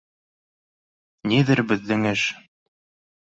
[1.33, 2.23] Ниҙер беҙҙең эш